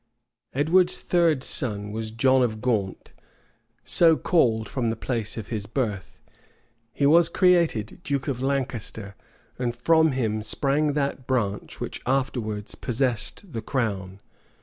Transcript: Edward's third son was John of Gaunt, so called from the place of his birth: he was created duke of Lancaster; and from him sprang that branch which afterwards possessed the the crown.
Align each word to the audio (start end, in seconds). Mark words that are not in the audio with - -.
Edward's 0.55 0.99
third 0.99 1.43
son 1.43 1.91
was 1.91 2.09
John 2.09 2.41
of 2.41 2.59
Gaunt, 2.59 3.11
so 3.83 4.17
called 4.17 4.67
from 4.67 4.89
the 4.89 4.95
place 4.95 5.37
of 5.37 5.49
his 5.49 5.67
birth: 5.67 6.19
he 6.91 7.05
was 7.05 7.29
created 7.29 8.01
duke 8.03 8.27
of 8.27 8.41
Lancaster; 8.41 9.13
and 9.59 9.75
from 9.75 10.13
him 10.13 10.41
sprang 10.41 10.93
that 10.93 11.27
branch 11.27 11.79
which 11.79 12.01
afterwards 12.07 12.73
possessed 12.73 13.41
the 13.43 13.47
the 13.59 13.61
crown. 13.61 14.19